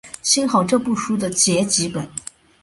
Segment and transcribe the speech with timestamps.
[0.23, 2.09] 幸好这部书的结集本。